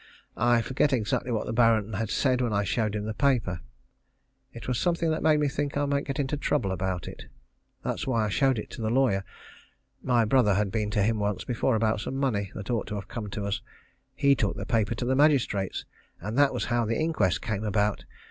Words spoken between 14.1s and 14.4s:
He